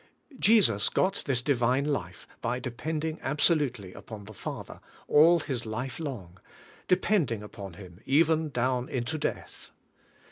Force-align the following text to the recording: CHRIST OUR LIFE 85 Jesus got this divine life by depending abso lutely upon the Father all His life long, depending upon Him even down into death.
CHRIST 0.01 0.09
OUR 0.09 0.15
LIFE 0.15 0.31
85 0.31 0.41
Jesus 0.81 0.89
got 0.89 1.23
this 1.27 1.41
divine 1.43 1.83
life 1.85 2.27
by 2.41 2.57
depending 2.59 3.17
abso 3.17 3.55
lutely 3.55 3.93
upon 3.93 4.25
the 4.25 4.33
Father 4.33 4.79
all 5.07 5.41
His 5.41 5.63
life 5.67 5.99
long, 5.99 6.39
depending 6.87 7.43
upon 7.43 7.73
Him 7.75 7.99
even 8.07 8.49
down 8.49 8.89
into 8.89 9.19
death. 9.19 9.69